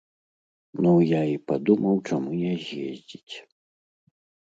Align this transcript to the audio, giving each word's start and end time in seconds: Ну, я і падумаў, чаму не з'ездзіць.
Ну, 0.85 0.91
я 1.09 1.19
і 1.33 1.37
падумаў, 1.53 1.95
чаму 2.11 2.29
не 2.43 2.53
з'ездзіць. 2.65 3.35